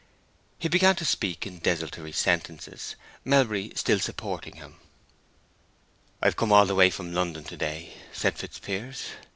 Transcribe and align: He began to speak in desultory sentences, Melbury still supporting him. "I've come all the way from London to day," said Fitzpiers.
He 0.57 0.67
began 0.67 0.95
to 0.95 1.05
speak 1.05 1.45
in 1.45 1.59
desultory 1.59 2.11
sentences, 2.11 2.95
Melbury 3.23 3.71
still 3.75 3.99
supporting 3.99 4.55
him. 4.55 4.77
"I've 6.23 6.35
come 6.35 6.51
all 6.51 6.65
the 6.65 6.73
way 6.73 6.89
from 6.89 7.13
London 7.13 7.43
to 7.43 7.55
day," 7.55 7.93
said 8.11 8.35
Fitzpiers. 8.35 9.09